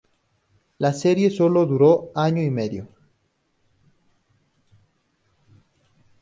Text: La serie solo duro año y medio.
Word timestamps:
La 0.79 0.93
serie 0.93 1.29
solo 1.29 1.63
duro 1.67 2.11
año 2.15 2.41
y 2.41 2.49
medio. 2.49 2.87